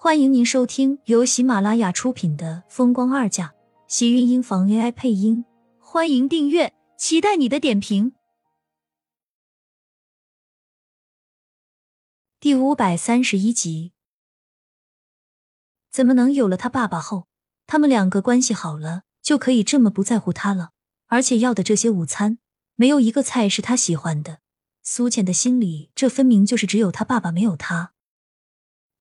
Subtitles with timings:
[0.00, 3.48] 欢迎您收听由喜马拉雅出品的《风光二嫁》，
[3.88, 5.44] 喜运音房 AI 配音。
[5.80, 8.12] 欢迎订阅，期待你的点评。
[12.38, 13.90] 第五百三十一集，
[15.90, 17.26] 怎么能有了他爸爸后，
[17.66, 20.70] 他们两个关系好了，就可以这么不在乎他了？
[21.08, 22.38] 而且要的这些午餐，
[22.76, 24.38] 没有一个菜是他喜欢的。
[24.84, 27.94] 苏浅的心里，这分明就是只有他爸爸没有他。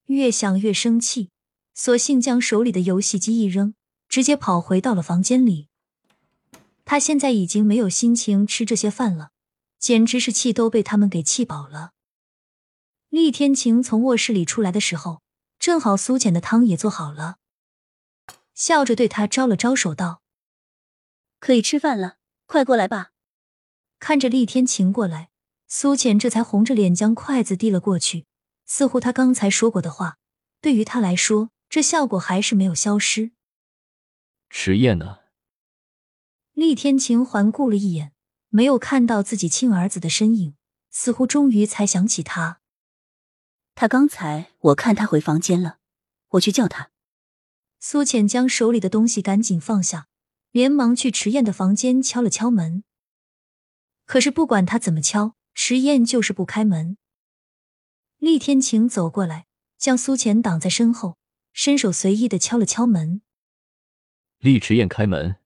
[0.08, 1.30] 越想越生气，
[1.74, 3.74] 索性将手里的游戏机一扔，
[4.10, 5.70] 直接跑回到了房间里。
[6.84, 9.32] 他现在已经没有心情吃这些饭了，
[9.78, 11.92] 简直是气都被他们给气饱了。
[13.10, 15.22] 厉天晴从卧室里出来的时候，
[15.60, 17.38] 正好苏浅的汤也做好了，
[18.54, 20.22] 笑着对他招了招手，道
[21.40, 22.16] ：“可以吃饭了，
[22.46, 23.12] 快过来吧。”
[24.00, 25.30] 看着厉天晴过来，
[25.68, 28.26] 苏浅这才红着脸将筷子递了过去。
[28.68, 30.20] 似乎他刚才说过的话，
[30.62, 33.32] 对于他来说，这效果还是没有消失。
[34.50, 35.22] 迟燕呢？
[36.54, 38.14] 厉天晴环顾了一眼，
[38.50, 40.56] 没有看到自己亲儿子的身影，
[40.92, 42.60] 似乎终于才想起他。
[43.74, 45.78] 他刚才我看他回房间了，
[46.30, 46.92] 我去叫他。
[47.80, 50.08] 苏浅将手里的东西赶紧放下，
[50.52, 52.84] 连忙去迟燕的房间敲了敲门。
[54.06, 56.98] 可是不管他怎么敲，迟燕就是不开门。
[58.18, 59.46] 厉天晴走过来，
[59.78, 61.18] 将苏浅挡在身后，
[61.54, 63.22] 伸手随意的敲了敲门。
[64.40, 65.38] 厉迟燕开门，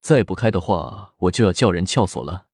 [0.00, 2.48] 再不开的话，我就要叫人撬锁了。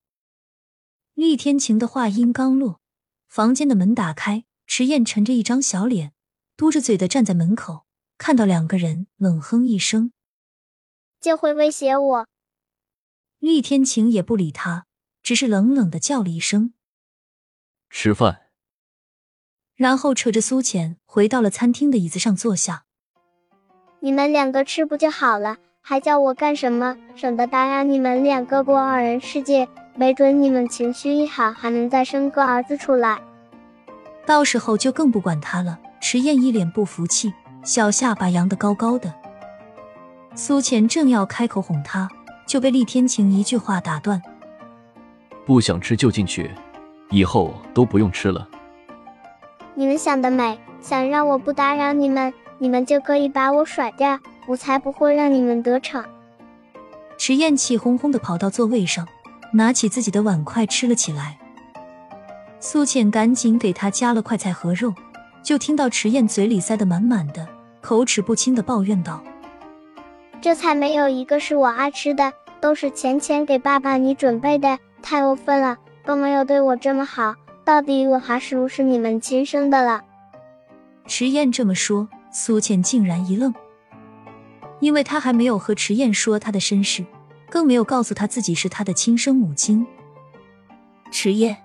[1.15, 2.81] 厉天晴的话音刚落，
[3.27, 6.13] 房间的门打开，迟燕沉着一张小脸，
[6.55, 7.87] 嘟着嘴的站在门口，
[8.19, 10.11] 看到两个人，冷哼一声
[11.19, 12.27] ：“就会威胁我。”
[13.39, 14.85] 厉天晴也不理他，
[15.23, 16.73] 只是冷冷的叫了一声
[17.89, 18.43] ：“吃饭。”
[19.77, 22.83] 然后扯着苏浅回到了餐厅的椅子上坐下。
[23.99, 26.97] 你们两个吃不就好了，还叫我干什么？
[27.15, 29.67] 省得打扰你们两个过二人世界。
[29.95, 33.19] 没准你们情绪一好，还能再生个儿子出来。
[34.27, 35.79] 到时候就更不管他了。
[35.99, 37.33] 迟燕一脸不服气，
[37.63, 39.11] 小下巴扬得高高的。
[40.35, 42.07] 苏浅正要开口哄他，
[42.45, 44.21] 就被厉天晴一句话打断
[45.45, 46.51] ：“不想吃就进去，
[47.09, 48.47] 以后都不用吃了。”
[49.77, 50.57] 你们想得美！
[50.81, 54.17] 想让我不打扰你们，你们就可以把我甩掉，
[54.47, 56.03] 我才不会让你们得逞。
[57.15, 59.07] 池燕气哄哄的跑到座位上，
[59.53, 61.37] 拿起自己的碗筷吃了起来。
[62.59, 64.91] 苏浅赶紧给他夹了块菜和肉，
[65.43, 67.47] 就听到池燕嘴里塞得满满的，
[67.79, 69.21] 口齿不清的抱怨道
[70.41, 77.35] ：“这菜没有一个是我爱吃的，都是钱钱给爸爸你准备的，太过分了，都没有对我这么好。”
[77.67, 80.01] 到底我还是不是你们亲生的了？
[81.05, 83.53] 迟燕这么说，苏倩竟然一愣，
[84.79, 87.05] 因为她还没有和迟燕说她的身世，
[87.49, 89.85] 更没有告诉她自己是她的亲生母亲。
[91.11, 91.57] 迟燕，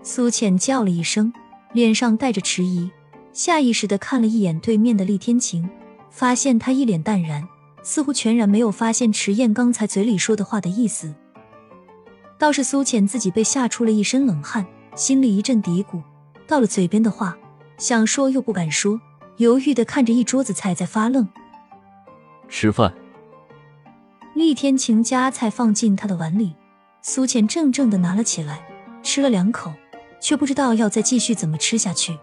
[0.00, 1.32] 苏倩叫了一声，
[1.72, 2.92] 脸上带着迟疑，
[3.32, 5.68] 下意识的看了一眼对面的厉天晴，
[6.08, 7.48] 发现他一脸淡然，
[7.82, 11.12] 似乎全然没有发现迟燕刚才嘴里说的话的意思。
[12.38, 14.64] 倒是苏浅自己被吓出了一身冷汗。
[15.00, 16.02] 心里一阵嘀咕，
[16.46, 17.34] 到了嘴边的话
[17.78, 19.00] 想说又不敢说，
[19.38, 21.26] 犹豫的看着一桌子菜在发愣。
[22.50, 22.92] 吃饭。
[24.34, 26.54] 厉天晴夹菜放进他的碗里，
[27.00, 28.60] 苏浅怔怔的拿了起来，
[29.02, 29.72] 吃了两口，
[30.20, 32.18] 却不知道要再继续怎么吃下去。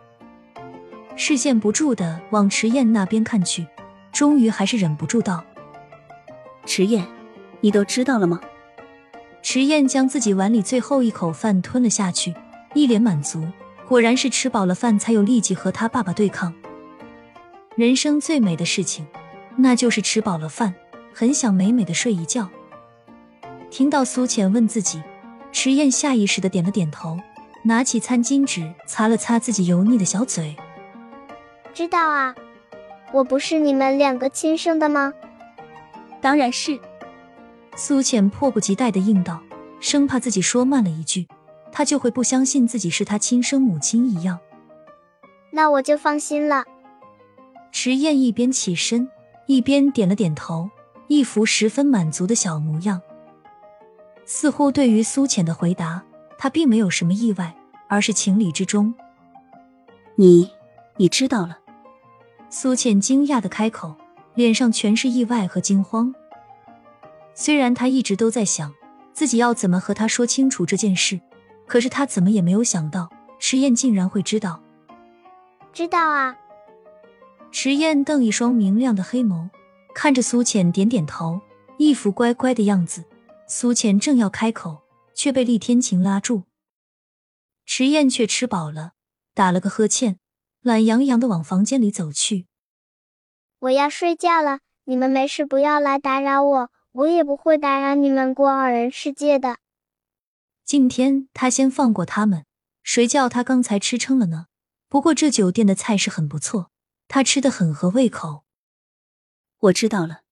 [1.15, 3.65] 视线不住的往迟燕那边看去，
[4.11, 5.43] 终于还是忍不住道
[6.63, 7.07] ：“迟燕，
[7.59, 8.39] 你都知道了吗？”
[9.41, 12.35] 迟燕将自己碗里最后一口饭吞了下去。
[12.73, 13.47] 一脸满足，
[13.87, 16.53] 果然是吃饱了饭才有力气和他爸爸对抗。
[17.75, 19.05] 人生最美的事情，
[19.55, 20.73] 那就是吃饱了饭，
[21.13, 22.49] 很想美美的睡一觉。
[23.69, 25.01] 听到苏浅问自己，
[25.51, 27.19] 迟燕下意识的点了点头，
[27.63, 30.55] 拿起餐巾纸擦了擦自己油腻的小嘴。
[31.73, 32.33] 知道啊，
[33.13, 35.13] 我不是你们两个亲生的吗？
[36.21, 36.79] 当然是。
[37.75, 39.39] 苏浅迫不及待的应道，
[39.79, 41.27] 生怕自己说慢了一句。
[41.77, 44.39] 他就会不相信自己是他亲生母亲一样，
[45.51, 46.63] 那我就放心了。
[47.71, 49.07] 迟燕一边起身，
[49.45, 50.71] 一边点了点头，
[51.07, 52.99] 一副十分满足的小模样。
[54.25, 56.03] 似乎对于苏浅的回答，
[56.39, 57.55] 他并没有什么意外，
[57.87, 58.91] 而是情理之中。
[60.15, 60.49] 你，
[60.95, 61.59] 你知道了？
[62.49, 63.93] 苏浅惊讶的开口，
[64.33, 66.11] 脸上全是意外和惊慌。
[67.35, 68.73] 虽然他一直都在想
[69.13, 71.21] 自己要怎么和他说清楚这件事。
[71.67, 74.63] 可是他怎么也没有想到，迟燕竟然会知道。
[75.71, 76.35] 知道啊。
[77.51, 79.49] 迟燕瞪一双明亮的黑眸，
[79.93, 81.41] 看着苏浅，点点头，
[81.77, 83.03] 一副乖乖的样子。
[83.47, 84.83] 苏浅正要开口，
[85.13, 86.43] 却被厉天晴拉住。
[87.65, 88.91] 迟燕却吃饱了，
[89.33, 90.19] 打了个呵欠，
[90.61, 92.47] 懒洋洋的往房间里走去。
[93.59, 99.57] 我要睡觉了，你们没事不要来打扰我，我也不会打扰你们过二人世界的。
[100.67, 102.43] 今天他先放过他们，
[102.83, 104.47] 谁叫他刚才吃撑了呢？
[104.89, 106.71] 不过这酒店的菜式很不错，
[107.07, 108.43] 他吃的很合胃口。
[109.59, 110.23] 我知道了。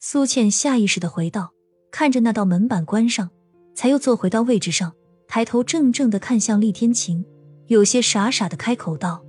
[0.00, 1.52] 苏倩下意识的回道，
[1.90, 3.28] 看着那道门板关上，
[3.74, 4.94] 才又坐回到位置上，
[5.28, 7.22] 抬头怔怔的看向厉天晴，
[7.66, 9.22] 有些傻傻的开口道：“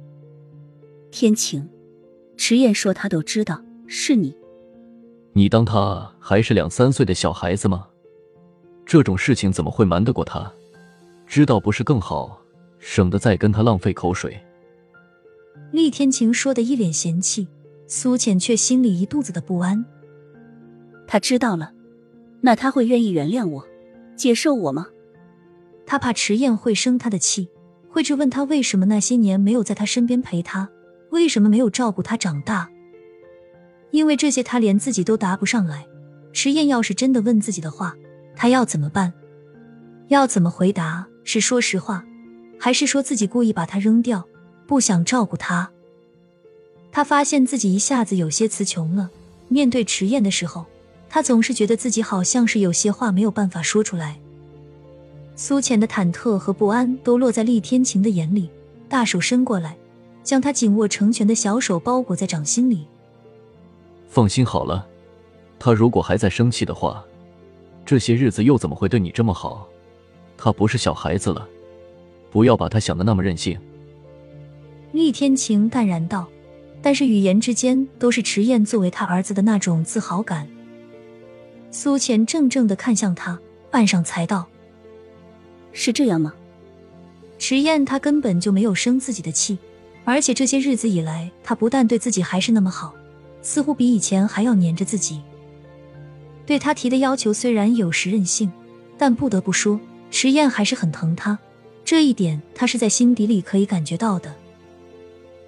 [1.11, 1.69] 天晴，
[2.37, 4.33] 迟燕说他都知道是你，
[5.33, 7.87] 你当他还是两三岁的小孩子吗？”
[8.85, 10.51] 这种事情怎么会瞒得过他？
[11.25, 12.39] 知道不是更好，
[12.79, 14.39] 省得再跟他浪费口水。
[15.71, 17.47] 厉天晴说的一脸嫌弃，
[17.87, 19.83] 苏浅却心里一肚子的不安。
[21.07, 21.73] 他知道了，
[22.41, 23.65] 那他会愿意原谅我，
[24.15, 24.87] 接受我吗？
[25.85, 27.49] 他怕迟燕会生他的气，
[27.89, 30.69] 会质问他为什么那些年没有在他身边陪他，
[31.09, 32.69] 为什么没有照顾他长大。
[33.91, 35.87] 因为这些他连自己都答不上来。
[36.31, 37.95] 迟燕要是真的问自己的话。
[38.35, 39.13] 他要怎么办？
[40.09, 41.07] 要怎么回答？
[41.23, 42.03] 是说实话，
[42.59, 44.27] 还是说自己故意把他扔掉，
[44.67, 45.71] 不想照顾他？
[46.91, 49.09] 他发现自己一下子有些词穷了。
[49.47, 50.65] 面对迟燕的时候，
[51.09, 54.19] 他总是觉得自己好像是有些话没有办法说出来。
[55.35, 58.49] 苏浅的忐忑和不安都落在厉天晴的眼里，
[58.89, 59.77] 大手伸过来，
[60.23, 62.87] 将他紧握成拳的小手包裹在掌心里。
[64.07, 64.87] 放心好了，
[65.57, 67.03] 他如果还在生气的话。
[67.85, 69.67] 这些日子又怎么会对你这么好？
[70.37, 71.47] 他不是小孩子了，
[72.31, 73.57] 不要把他想的那么任性。
[74.91, 76.27] 厉天晴淡然道，
[76.81, 80.47] 但是语言之间都是迟燕作为他儿子的那种自豪感。
[81.71, 83.39] 苏浅怔怔的看向他，
[83.71, 84.45] 半晌才道
[85.73, 86.33] ：“是这样吗？”
[87.39, 89.57] 迟燕他根本就没有生自己的气，
[90.05, 92.93] 而且这些日子以来，他不但对自己还是那么好，
[93.41, 95.21] 似乎比以前还要黏着自己。
[96.45, 98.51] 对他提的要求虽然有时任性，
[98.97, 99.79] 但不得不说，
[100.11, 101.37] 池燕还是很疼他。
[101.85, 104.33] 这一点他是在心底里可以感觉到的。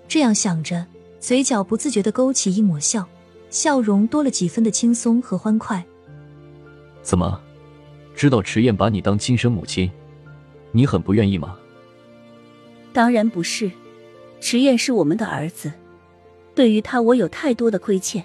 [0.07, 0.85] 这样想着，
[1.19, 3.07] 嘴角不自觉的勾起一抹笑，
[3.49, 5.83] 笑容多了几分的轻松和欢快。
[7.01, 7.41] 怎么，
[8.15, 9.89] 知道池燕把你当亲生母亲，
[10.71, 11.57] 你很不愿意吗？
[12.93, 13.71] 当然不是，
[14.39, 15.71] 池燕是我们的儿子，
[16.53, 18.23] 对于他我有太多的亏欠，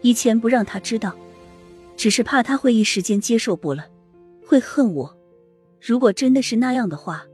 [0.00, 1.14] 以前不让他知道。
[2.02, 3.88] 只是怕他会一时间接受不了，
[4.44, 5.16] 会恨我。
[5.80, 7.24] 如果真的是那样的话，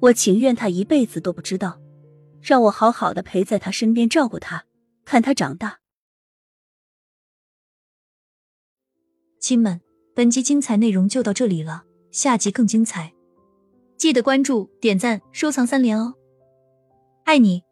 [0.00, 1.80] 我情愿他一辈子都不知道，
[2.42, 4.64] 让我好好的陪在他身边照顾他，
[5.04, 5.78] 看他长大。
[9.38, 9.80] 亲们，
[10.12, 13.14] 本集精彩内容就到这里了，下集更精彩，
[13.96, 16.14] 记得关注、点赞、收藏三连哦，
[17.22, 17.62] 爱你。